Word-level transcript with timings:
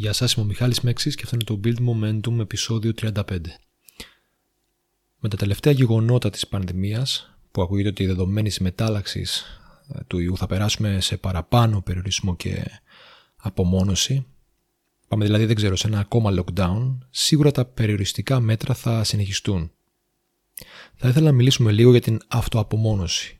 Γεια 0.00 0.12
σας, 0.12 0.32
είμαι 0.32 0.44
ο 0.44 0.48
Μιχάλης 0.48 0.80
Μέξης 0.80 1.14
και 1.14 1.22
αυτό 1.24 1.36
είναι 1.36 1.44
το 1.44 1.60
Build 1.64 1.88
Momentum 1.88 2.38
επεισόδιο 2.40 2.92
35. 3.00 3.12
Με 5.18 5.28
τα 5.28 5.36
τελευταία 5.36 5.72
γεγονότα 5.72 6.30
της 6.30 6.48
πανδημίας, 6.48 7.38
που 7.50 7.62
ακούγεται 7.62 7.88
ότι 7.88 8.06
δεδομένης 8.06 8.58
μετάλλαξης 8.58 9.44
ε, 9.94 10.00
του 10.06 10.18
ιού 10.18 10.36
θα 10.36 10.46
περάσουμε 10.46 11.00
σε 11.00 11.16
παραπάνω 11.16 11.80
περιορισμό 11.80 12.36
και 12.36 12.64
απομόνωση, 13.36 14.26
πάμε 15.08 15.24
δηλαδή 15.24 15.44
δεν 15.44 15.56
ξέρω 15.56 15.76
σε 15.76 15.86
ένα 15.86 15.98
ακόμα 15.98 16.34
lockdown, 16.38 16.98
σίγουρα 17.10 17.50
τα 17.50 17.64
περιοριστικά 17.64 18.40
μέτρα 18.40 18.74
θα 18.74 19.04
συνεχιστούν. 19.04 19.70
Θα 20.94 21.08
ήθελα 21.08 21.26
να 21.26 21.32
μιλήσουμε 21.32 21.72
λίγο 21.72 21.90
για 21.90 22.00
την 22.00 22.20
αυτοαπομόνωση 22.28 23.37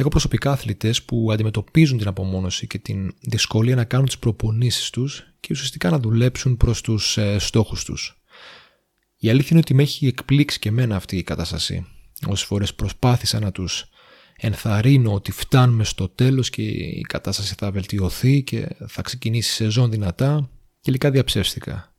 Έχω 0.00 0.08
προσωπικά 0.08 0.52
αθλητές 0.52 1.02
που 1.02 1.32
αντιμετωπίζουν 1.32 1.98
την 1.98 2.08
απομόνωση 2.08 2.66
και 2.66 2.78
την 2.78 3.14
δυσκολία 3.20 3.74
να 3.74 3.84
κάνουν 3.84 4.06
τις 4.06 4.18
προπονήσεις 4.18 4.90
τους 4.90 5.24
και 5.40 5.48
ουσιαστικά 5.50 5.90
να 5.90 5.98
δουλέψουν 5.98 6.56
προς 6.56 6.80
τους 6.80 7.16
ε, 7.16 7.38
στόχους 7.38 7.84
τους. 7.84 8.22
Η 9.16 9.30
αλήθεια 9.30 9.48
είναι 9.50 9.60
ότι 9.60 9.74
με 9.74 9.82
έχει 9.82 10.06
εκπλήξει 10.06 10.58
και 10.58 10.68
εμένα 10.68 10.96
αυτή 10.96 11.16
η 11.16 11.22
κατάσταση. 11.22 11.86
Όσες 12.26 12.46
φορές 12.46 12.74
προσπάθησα 12.74 13.40
να 13.40 13.52
τους 13.52 13.88
ενθαρρύνω 14.36 15.12
ότι 15.12 15.32
φτάνουμε 15.32 15.84
στο 15.84 16.08
τέλος 16.08 16.50
και 16.50 16.62
η 16.62 17.04
κατάσταση 17.08 17.54
θα 17.58 17.70
βελτιωθεί 17.70 18.42
και 18.42 18.68
θα 18.86 19.02
ξεκινήσει 19.02 19.50
σε 19.50 19.64
σεζόν 19.64 19.90
δυνατά, 19.90 20.50
τελικά 20.82 21.10
διαψεύστηκα. 21.10 21.94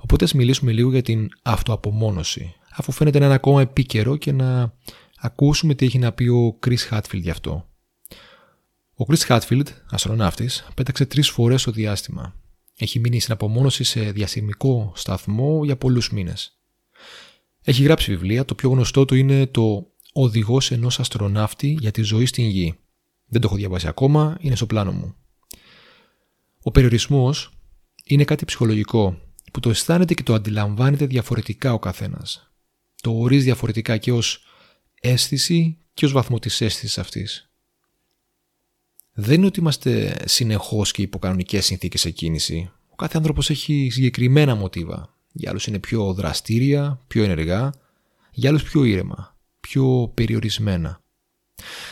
Οπότε 0.00 0.24
ας 0.24 0.32
μιλήσουμε 0.32 0.72
λίγο 0.72 0.90
για 0.90 1.02
την 1.02 1.28
αυτοαπομόνωση, 1.42 2.54
αφού 2.76 2.92
φαίνεται 2.92 3.18
να 3.18 3.24
είναι 3.24 3.34
ακόμα 3.34 3.60
επίκαιρο 3.60 4.16
και 4.16 4.32
να 4.32 4.74
ακούσουμε 5.22 5.74
τι 5.74 5.86
έχει 5.86 5.98
να 5.98 6.12
πει 6.12 6.28
ο 6.28 6.58
Chris 6.66 6.88
Hatfield 6.90 7.20
γι' 7.20 7.30
αυτό. 7.30 7.68
Ο 8.94 9.04
Chris 9.08 9.26
Hatfield, 9.26 9.66
αστροναύτης, 9.90 10.66
πέταξε 10.74 11.06
τρεις 11.06 11.30
φορές 11.30 11.60
στο 11.60 11.70
διάστημα. 11.70 12.36
Έχει 12.76 12.98
μείνει 12.98 13.20
στην 13.20 13.32
απομόνωση 13.32 13.84
σε 13.84 14.00
διαστημικό 14.00 14.92
σταθμό 14.94 15.64
για 15.64 15.76
πολλούς 15.76 16.10
μήνες. 16.10 16.58
Έχει 17.62 17.82
γράψει 17.82 18.10
βιβλία, 18.10 18.44
το 18.44 18.54
πιο 18.54 18.70
γνωστό 18.70 19.04
του 19.04 19.14
είναι 19.14 19.46
το 19.46 19.86
«Οδηγός 20.12 20.70
ενός 20.70 21.00
αστροναύτη 21.00 21.76
για 21.80 21.90
τη 21.90 22.02
ζωή 22.02 22.26
στην 22.26 22.44
Γη». 22.44 22.74
Δεν 23.26 23.40
το 23.40 23.46
έχω 23.46 23.56
διαβάσει 23.56 23.88
ακόμα, 23.88 24.36
είναι 24.40 24.56
στο 24.56 24.66
πλάνο 24.66 24.92
μου. 24.92 25.14
Ο 26.62 26.70
περιορισμός 26.70 27.50
είναι 28.04 28.24
κάτι 28.24 28.44
ψυχολογικό 28.44 29.18
που 29.52 29.60
το 29.60 29.70
αισθάνεται 29.70 30.14
και 30.14 30.22
το 30.22 30.34
αντιλαμβάνεται 30.34 31.06
διαφορετικά 31.06 31.72
ο 31.72 31.78
καθένας. 31.78 32.52
Το 33.00 33.18
ορίζει 33.18 33.44
διαφορετικά 33.44 33.96
και 33.96 34.12
ως 34.12 34.44
αίσθηση 35.02 35.78
και 35.94 36.04
ως 36.04 36.12
βαθμό 36.12 36.38
της 36.38 36.60
αίσθησης 36.60 36.98
αυτής. 36.98 37.50
Δεν 39.12 39.34
είναι 39.34 39.46
ότι 39.46 39.60
είμαστε 39.60 40.16
συνεχώς 40.24 40.90
και 40.90 41.02
υποκανονικές 41.02 41.64
συνθήκες 41.64 42.00
σε 42.00 42.10
κίνηση. 42.10 42.70
Ο 42.88 42.94
κάθε 42.94 43.16
άνθρωπος 43.16 43.50
έχει 43.50 43.88
συγκεκριμένα 43.90 44.54
μοτίβα. 44.54 45.16
Για 45.32 45.50
άλλους 45.50 45.66
είναι 45.66 45.78
πιο 45.78 46.12
δραστήρια, 46.12 47.00
πιο 47.06 47.24
ενεργά, 47.24 47.72
για 48.32 48.50
άλλους 48.50 48.62
πιο 48.62 48.84
ήρεμα, 48.84 49.36
πιο 49.60 50.10
περιορισμένα. 50.14 51.00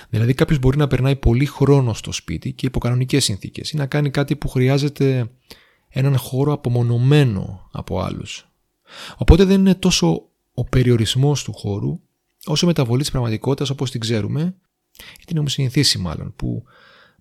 Δηλαδή 0.08 0.34
κάποιος 0.34 0.58
μπορεί 0.58 0.76
να 0.76 0.86
περνάει 0.86 1.16
πολύ 1.16 1.46
χρόνο 1.46 1.94
στο 1.94 2.12
σπίτι 2.12 2.52
και 2.52 2.66
υποκανονικές 2.66 3.24
συνθήκες 3.24 3.70
ή 3.70 3.76
να 3.76 3.86
κάνει 3.86 4.10
κάτι 4.10 4.36
που 4.36 4.48
χρειάζεται 4.48 5.30
έναν 5.88 6.16
χώρο 6.16 6.52
απομονωμένο 6.52 7.68
από 7.72 8.00
άλλους. 8.00 8.48
Οπότε 9.16 9.44
δεν 9.44 9.60
είναι 9.60 9.74
τόσο 9.74 10.28
ο 10.54 10.64
περιορισμός 10.64 11.44
του 11.44 11.52
χώρου 11.52 12.00
όσο 12.44 12.66
μεταβολή 12.66 13.00
της 13.00 13.10
πραγματικότητας 13.10 13.70
όπως 13.70 13.90
την 13.90 14.00
ξέρουμε, 14.00 14.54
ή 15.20 15.24
την 15.24 15.36
έχουμε 15.36 15.50
συνηθίσει 15.50 15.98
μάλλον, 15.98 16.32
που 16.36 16.64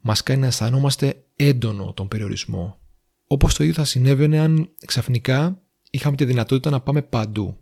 μας 0.01 0.23
κάνει 0.23 0.39
να 0.39 0.47
αισθανόμαστε 0.47 1.23
έντονο 1.35 1.93
τον 1.93 2.07
περιορισμό. 2.07 2.79
Όπως 3.27 3.55
το 3.55 3.63
ίδιο 3.63 3.75
θα 3.75 3.85
συνέβαινε 3.85 4.39
αν 4.39 4.69
ξαφνικά 4.85 5.61
είχαμε 5.91 6.15
τη 6.15 6.25
δυνατότητα 6.25 6.69
να 6.69 6.81
πάμε 6.81 7.01
παντού, 7.01 7.57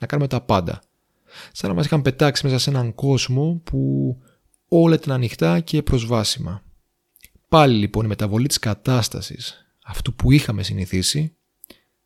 να 0.00 0.06
κάνουμε 0.06 0.28
τα 0.28 0.40
πάντα. 0.40 0.82
Σαν 1.52 1.70
να 1.70 1.76
μας 1.76 1.84
είχαν 1.84 2.02
πετάξει 2.02 2.46
μέσα 2.46 2.58
σε 2.58 2.70
έναν 2.70 2.94
κόσμο 2.94 3.60
που 3.64 4.16
όλα 4.68 4.94
ήταν 4.94 5.14
ανοιχτά 5.14 5.60
και 5.60 5.82
προσβάσιμα. 5.82 6.62
Πάλι 7.48 7.78
λοιπόν 7.78 8.04
η 8.04 8.08
μεταβολή 8.08 8.46
της 8.46 8.58
κατάστασης, 8.58 9.66
αυτού 9.84 10.14
που 10.14 10.32
είχαμε 10.32 10.62
συνηθίσει, 10.62 11.36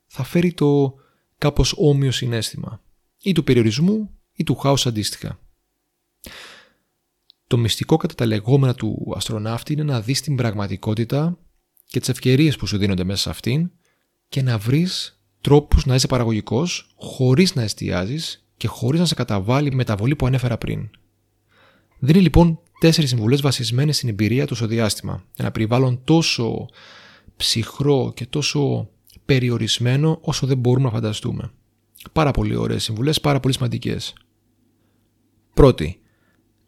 θα 0.07 0.23
φέρει 0.23 0.53
το 0.53 0.95
κάπως 1.39 1.75
όμοιο 1.77 2.11
συνέστημα 2.11 2.83
ή 3.23 3.33
του 3.33 3.45
περιορισμού 3.45 4.11
ή 4.33 4.45
του 4.45 4.55
χάους 4.55 4.87
αντίστοιχα. 4.87 5.39
Το 7.47 7.59
μυστικό 7.59 7.97
κατά 7.97 8.15
τα 8.15 8.27
λεγόμενα 8.27 8.75
του 8.75 9.13
αστροναύτη 9.17 9.73
είναι 9.73 9.83
να 9.83 10.01
δεις 10.01 10.21
την 10.21 10.37
πραγματικότητα 10.37 11.39
και 11.87 11.99
τις 11.99 12.09
ευκαιρίες 12.09 12.57
που 12.57 12.67
σου 12.67 12.79
δίνονται 12.79 13.05
μέσα 13.05 13.23
σε 13.23 13.31
αυτήν 13.31 13.71
και 14.29 14.43
να 14.43 14.59
βρεις 14.59 15.23
τρόπους 15.41 15.87
να 15.87 15.95
είσαι 15.95 16.07
παραγωγικός 16.07 16.95
χωρίς 16.97 17.55
να 17.55 17.63
εστιάζεις 17.63 18.47
και 18.57 18.69
χωρίς 18.69 19.01
να 19.01 19.07
σε 19.07 19.15
καταβάλει 19.15 19.69
η 19.73 19.75
μεταβολή 19.75 20.17
που 20.17 20.27
ανέφερα 20.27 20.59
πριν. 20.59 20.91
Δίνει 21.99 22.21
λοιπόν 22.21 22.59
τέσσερις 22.81 23.11
συμβουλές 23.11 23.41
βασισμένες 23.41 23.97
στην 23.97 24.09
εμπειρία 24.09 24.47
του 24.47 24.55
στο 24.55 24.67
διάστημα. 24.67 25.25
Ένα 25.37 25.51
περιβάλλον 25.51 26.05
τόσο 26.05 26.69
ψυχρό 27.37 28.13
και 28.17 28.27
τόσο 28.27 28.89
περιορισμένο 29.25 30.19
όσο 30.21 30.47
δεν 30.47 30.59
μπορούμε 30.59 30.85
να 30.85 30.93
φανταστούμε. 30.93 31.53
Πάρα 32.13 32.31
πολύ 32.31 32.55
ωραίες 32.55 32.83
συμβουλές, 32.83 33.21
πάρα 33.21 33.41
πολύ 33.41 33.55
σημαντικές. 33.55 34.15
Πρώτη, 35.55 36.01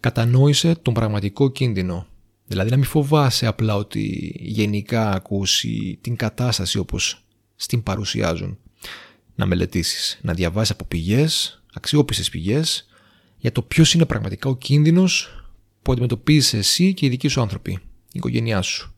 κατανόησε 0.01 0.75
τον 0.75 0.95
πραγματικό 0.95 1.51
κίνδυνο. 1.51 2.07
Δηλαδή 2.47 2.71
να 2.71 2.77
μην 2.77 2.85
φοβάσαι 2.85 3.47
απλά 3.47 3.77
ότι 3.77 4.35
γενικά 4.41 5.11
ακούσει 5.11 5.99
την 6.01 6.17
κατάσταση 6.17 6.79
όπως 6.79 7.25
στην 7.57 7.83
παρουσιάζουν. 7.83 8.59
Να 9.35 9.47
μελετήσεις, 9.47 10.19
να 10.23 10.35
διαβάσεις 10.35 10.71
από 10.71 10.85
πηγές, 10.85 11.63
αξιόπιστες 11.73 12.31
πηγές, 12.31 12.89
για 13.39 13.53
το 13.53 13.63
ποιος 13.63 13.95
είναι 13.95 14.07
πραγματικά 14.07 14.49
ο 14.49 14.57
κίνδυνος 14.57 15.29
που 15.83 15.93
αντιμετωπίζεις 15.93 16.55
εσύ 16.55 16.95
και 16.95 17.07
οι 17.07 17.09
δικοί 17.09 17.29
σου 17.29 17.41
άνθρωποι, 17.41 17.73
η 17.73 17.81
οικογένειά 18.13 18.63
σου. 18.63 18.95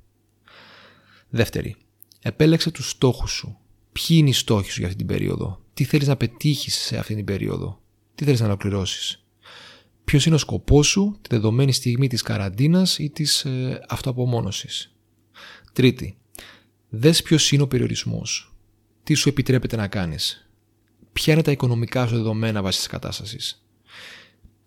Δεύτερη, 1.28 1.76
επέλεξε 2.22 2.70
τους 2.70 2.90
στόχους 2.90 3.30
σου. 3.30 3.58
Ποιοι 3.92 4.16
είναι 4.20 4.28
οι 4.28 4.32
στόχοι 4.32 4.70
σου 4.70 4.78
για 4.78 4.86
αυτή 4.86 4.98
την 4.98 5.06
περίοδο, 5.06 5.60
τι 5.76 5.84
θέλεις 5.84 6.06
να 6.06 6.16
πετύχεις 6.16 6.74
σε 6.74 6.96
αυτή 6.98 7.14
την 7.14 7.24
περίοδο, 7.24 7.80
τι 8.14 8.24
θέλεις 8.24 8.40
να 8.40 8.46
ολοκληρώσεις; 8.46 9.24
Ποιος 10.04 10.26
είναι 10.26 10.34
ο 10.34 10.38
σκοπός 10.38 10.86
σου 10.86 11.18
τη 11.20 11.28
δεδομένη 11.30 11.72
στιγμή 11.72 12.08
της 12.08 12.22
καραντίνας 12.22 12.98
ή 12.98 13.10
της 13.10 13.44
ε, 13.44 13.80
αυτοαπομόνωσης; 13.88 14.94
Τρίτη, 15.72 16.16
δες 16.88 17.22
ποιος 17.22 17.52
είναι 17.52 17.62
ο 17.62 17.66
περιορισμός. 17.66 18.54
Τι 19.02 19.14
σου 19.14 19.28
επιτρέπεται 19.28 19.76
να 19.76 19.88
κάνεις; 19.88 20.48
Ποια 21.12 21.32
είναι 21.32 21.42
τα 21.42 21.50
οικονομικά 21.50 22.06
σου 22.06 22.14
δεδομένα 22.14 22.62
βάσει 22.62 22.78
της 22.78 22.86
κατάστασης; 22.86 23.64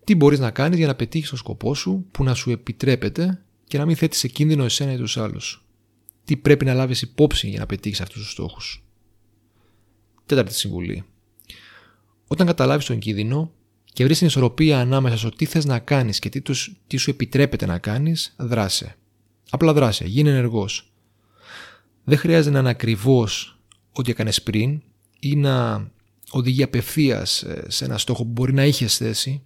Τι 0.04 0.14
μπορείς 0.14 0.38
να 0.38 0.50
κάνεις 0.50 0.78
για 0.78 0.86
να 0.86 0.94
πετύχεις 0.94 1.28
τον 1.28 1.38
σκοπό 1.38 1.74
σου 1.74 2.06
που 2.10 2.24
να 2.24 2.34
σου 2.34 2.50
επιτρέπεται 2.50 3.42
και 3.64 3.78
να 3.78 3.86
μην 3.86 3.96
θέτεις 3.96 4.18
σε 4.18 4.28
κίνδυνο 4.28 4.64
εσένα 4.64 4.92
ή 4.92 4.96
τους 4.96 5.16
άλλους; 5.16 5.64
Τι 6.24 6.36
πρέπει 6.36 6.64
να 6.64 6.74
λάβεις 6.74 7.02
υπόψη 7.02 7.48
για 7.48 7.58
να 7.58 7.66
πετύχεις 7.66 8.00
αυτούς 8.00 8.22
τους 8.22 8.30
στόχους; 8.30 8.84
Τέταρτη 10.30 10.54
συμβουλή. 10.54 11.04
Όταν 12.26 12.46
καταλάβεις 12.46 12.86
τον 12.86 12.98
κίνδυνο, 12.98 13.52
και 13.92 14.04
βρεις 14.04 14.18
την 14.18 14.26
ισορροπία 14.26 14.80
ανάμεσα 14.80 15.16
στο 15.16 15.28
τι 15.30 15.44
θες 15.44 15.64
να 15.64 15.78
κάνεις 15.78 16.18
και 16.18 16.28
τι, 16.28 16.40
τους, 16.40 16.76
τι 16.86 16.96
σου 16.96 17.10
επιτρέπεται 17.10 17.66
να 17.66 17.78
κάνεις, 17.78 18.34
δράσε. 18.38 18.96
Απλά 19.50 19.72
δράσε, 19.72 20.04
γίνε 20.04 20.30
ενεργός. 20.30 20.92
Δεν 22.04 22.18
χρειάζεται 22.18 22.50
να 22.50 22.58
είναι 22.58 22.68
ακριβώς 22.68 23.58
ό,τι 23.92 24.10
έκανες 24.10 24.42
πριν 24.42 24.82
ή 25.20 25.36
να 25.36 25.86
οδηγεί 26.30 26.62
απευθείας 26.62 27.42
ε, 27.42 27.64
σε 27.68 27.84
ένα 27.84 27.98
στόχο 27.98 28.24
που 28.24 28.30
μπορεί 28.30 28.52
να 28.52 28.64
είχες 28.64 28.96
θέσει, 28.96 29.42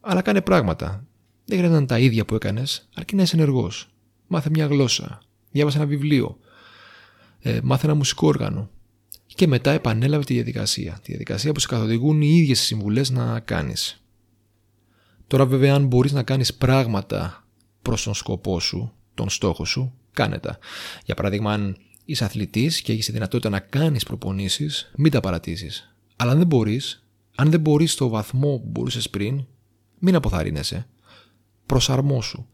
αλλά 0.00 0.22
κάνε 0.22 0.40
πράγματα. 0.40 1.06
Δεν 1.44 1.58
χρειάζεται 1.58 1.70
να 1.70 1.76
είναι 1.76 1.86
τα 1.86 1.98
ίδια 1.98 2.24
που 2.24 2.34
έκανες, 2.34 2.88
αρκεί 2.94 3.16
να 3.16 3.22
είσαι 3.22 3.36
ενεργός. 3.36 3.88
Μάθε 4.26 4.50
μια 4.50 4.66
γλώσσα, 4.66 5.22
διάβασε 5.50 5.76
ένα 5.76 5.86
βιβλίο, 5.86 6.38
ε, 7.40 7.60
μάθε 7.62 7.86
ένα 7.86 7.94
μουσικό 7.94 8.26
όργανο 8.26 8.70
και 9.36 9.46
μετά 9.46 9.70
επανέλαβε 9.70 10.24
τη 10.24 10.34
διαδικασία. 10.34 10.92
Τη 11.02 11.10
διαδικασία 11.10 11.52
που 11.52 11.60
σε 11.60 11.66
καθοδηγούν 11.66 12.20
οι 12.22 12.36
ίδιες 12.36 12.60
συμβουλές 12.60 13.10
να 13.10 13.40
κάνεις. 13.40 14.02
Τώρα 15.26 15.46
βέβαια 15.46 15.74
αν 15.74 15.86
μπορείς 15.86 16.12
να 16.12 16.22
κάνεις 16.22 16.54
πράγματα 16.54 17.44
προς 17.82 18.02
τον 18.02 18.14
σκοπό 18.14 18.60
σου, 18.60 18.92
τον 19.14 19.28
στόχο 19.28 19.64
σου, 19.64 19.92
κάνε 20.12 20.38
τα. 20.38 20.58
Για 21.04 21.14
παράδειγμα 21.14 21.52
αν 21.52 21.76
είσαι 22.04 22.24
αθλητής 22.24 22.80
και 22.80 22.92
έχεις 22.92 23.06
τη 23.06 23.12
δυνατότητα 23.12 23.48
να 23.48 23.60
κάνεις 23.60 24.04
προπονήσεις, 24.04 24.90
μην 24.96 25.12
τα 25.12 25.20
παρατήσεις. 25.20 25.94
Αλλά 26.16 26.30
αν 26.30 26.38
δεν 26.38 26.46
μπορείς, 26.46 27.04
αν 27.34 27.50
δεν 27.50 27.60
μπορείς 27.60 27.92
στο 27.92 28.08
βαθμό 28.08 28.58
που 28.58 28.68
μπορούσες 28.68 29.10
πριν, 29.10 29.46
μην 29.98 30.14
αποθαρρύνεσαι. 30.14 30.86
Προσαρμόσου. 31.66 32.46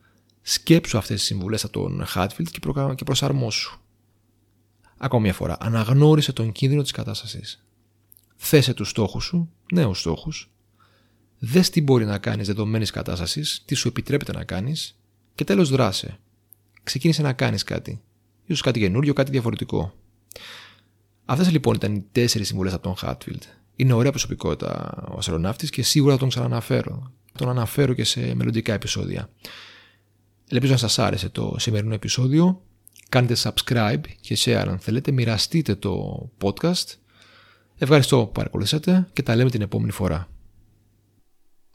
Σκέψου 0.42 0.98
αυτές 0.98 1.16
τις 1.16 1.26
συμβουλές 1.26 1.64
από 1.64 1.72
τον 1.72 2.04
Χάτφιλτ 2.06 2.48
και 2.94 3.04
προσαρμόσου. 3.04 3.80
Ακόμα 5.04 5.22
μια 5.22 5.32
φορά, 5.32 5.56
αναγνώρισε 5.60 6.32
τον 6.32 6.52
κίνδυνο 6.52 6.82
της 6.82 6.90
κατάστασης. 6.90 7.64
Θέσε 8.36 8.74
τους 8.74 8.88
στόχους 8.88 9.24
σου, 9.24 9.50
νέους 9.72 9.98
στόχους. 9.98 10.50
Δες 11.38 11.70
τι 11.70 11.82
μπορεί 11.82 12.04
να 12.04 12.18
κάνεις 12.18 12.46
δεδομένης 12.46 12.90
κατάστασης, 12.90 13.62
τι 13.64 13.74
σου 13.74 13.88
επιτρέπεται 13.88 14.32
να 14.32 14.44
κάνεις 14.44 14.98
και 15.34 15.44
τέλος 15.44 15.70
δράσε. 15.70 16.18
Ξεκίνησε 16.82 17.22
να 17.22 17.32
κάνεις 17.32 17.62
κάτι. 17.62 18.00
Ίσως 18.44 18.60
κάτι 18.60 18.78
καινούριο, 18.78 19.12
κάτι 19.12 19.30
διαφορετικό. 19.30 19.94
Αυτές 21.24 21.50
λοιπόν 21.50 21.74
ήταν 21.74 21.94
οι 21.94 22.06
τέσσερις 22.12 22.46
συμβουλές 22.46 22.72
από 22.72 22.82
τον 22.82 22.96
Χάτφιλντ. 22.96 23.42
Είναι 23.76 23.92
ωραία 23.92 24.10
προσωπικότητα 24.10 25.04
ο 25.10 25.18
αστροναύτης 25.18 25.70
και 25.70 25.82
σίγουρα 25.82 26.12
θα 26.12 26.18
τον 26.18 26.28
ξαναναφέρω. 26.28 27.12
Τον 27.32 27.48
αναφέρω 27.48 27.92
και 27.94 28.04
σε 28.04 28.34
μελλοντικά 28.34 28.72
επεισόδια. 28.72 29.30
Ελπίζω 30.48 30.72
να 30.72 30.78
σας 30.78 30.98
άρεσε 30.98 31.28
το 31.28 31.56
σημερινό 31.58 31.94
επεισόδιο. 31.94 32.62
Κάντε 33.12 33.36
subscribe 33.42 34.00
και 34.20 34.36
share 34.38 34.64
αν 34.68 34.78
θέλετε. 34.78 35.10
Μοιραστείτε 35.10 35.74
το 35.74 36.30
podcast. 36.42 36.94
Ευχαριστώ 37.78 38.24
που 38.24 38.32
παρακολουθήσατε 38.32 39.08
και 39.12 39.22
τα 39.22 39.36
λέμε 39.36 39.50
την 39.50 39.62
επόμενη 39.62 39.92
φορά. 39.92 40.31